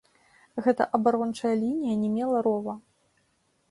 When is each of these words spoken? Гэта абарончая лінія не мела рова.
Гэта 0.67 0.87
абарончая 0.99 1.53
лінія 1.63 1.95
не 2.03 2.09
мела 2.19 2.37
рова. 2.49 2.73